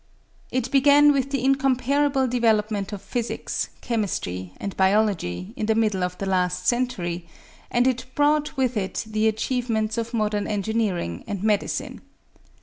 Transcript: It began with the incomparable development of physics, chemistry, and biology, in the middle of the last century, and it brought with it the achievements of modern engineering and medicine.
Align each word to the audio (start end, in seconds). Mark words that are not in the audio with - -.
It 0.49 0.71
began 0.71 1.11
with 1.11 1.29
the 1.29 1.45
incomparable 1.45 2.25
development 2.25 2.91
of 2.91 3.03
physics, 3.03 3.69
chemistry, 3.81 4.51
and 4.57 4.75
biology, 4.75 5.53
in 5.55 5.67
the 5.67 5.75
middle 5.75 6.03
of 6.03 6.17
the 6.17 6.25
last 6.25 6.65
century, 6.67 7.27
and 7.69 7.85
it 7.85 8.07
brought 8.15 8.57
with 8.57 8.75
it 8.77 9.03
the 9.07 9.27
achievements 9.27 9.99
of 9.99 10.11
modern 10.11 10.47
engineering 10.47 11.23
and 11.27 11.43
medicine. 11.43 12.01